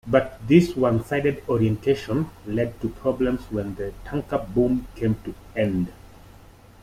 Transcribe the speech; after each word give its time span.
But 0.07 0.41
this 0.47 0.75
one-sided 0.75 1.43
orientation 1.47 2.25
led 2.47 2.81
to 2.81 2.89
problems 2.89 3.41
when 3.51 3.75
the 3.75 3.93
tanker-boom 4.03 4.87
came 4.95 5.13
to 5.25 5.35
end. 5.55 5.93